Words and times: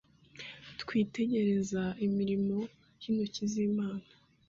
twitegereza 0.81 1.83
imirimo 2.05 2.57
y’intoki 3.01 3.43
z’Imana 3.51 4.05